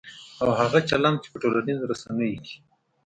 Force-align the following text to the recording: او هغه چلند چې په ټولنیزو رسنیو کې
او 0.41 0.49
هغه 0.59 0.79
چلند 0.89 1.17
چې 1.23 1.27
په 1.31 1.37
ټولنیزو 1.43 1.89
رسنیو 1.91 2.41
کې 2.45 2.57